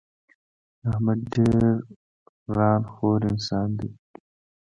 احمد 0.89 1.19
ډېر 1.33 1.61
ًران 2.53 2.81
خور 2.93 3.19
انسان 3.31 3.69
دی. 3.79 3.89